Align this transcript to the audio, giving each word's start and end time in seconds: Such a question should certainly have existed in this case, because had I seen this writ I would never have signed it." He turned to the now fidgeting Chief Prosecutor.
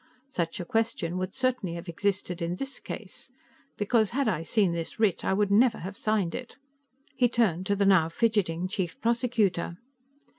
Such 0.31 0.59
a 0.59 0.65
question 0.65 1.19
should 1.19 1.35
certainly 1.35 1.75
have 1.75 1.87
existed 1.87 2.41
in 2.41 2.55
this 2.55 2.79
case, 2.79 3.29
because 3.77 4.09
had 4.09 4.27
I 4.27 4.41
seen 4.41 4.71
this 4.71 4.99
writ 4.99 5.23
I 5.23 5.31
would 5.33 5.51
never 5.51 5.77
have 5.77 5.95
signed 5.95 6.33
it." 6.33 6.57
He 7.15 7.29
turned 7.29 7.67
to 7.67 7.75
the 7.75 7.85
now 7.85 8.09
fidgeting 8.09 8.67
Chief 8.67 8.99
Prosecutor. 8.99 9.77